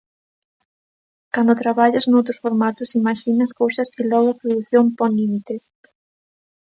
Cando 1.33 1.59
traballas 1.63 2.07
noutros 2.11 2.41
formatos 2.43 2.89
imaxinas 3.01 3.51
cousas 3.59 3.87
e 3.99 4.01
logo 4.11 4.27
a 4.31 4.39
produción 4.41 4.85
pon 4.97 5.11
límites. 5.19 5.63